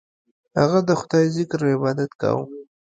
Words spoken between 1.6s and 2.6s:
او عبادت کاوه.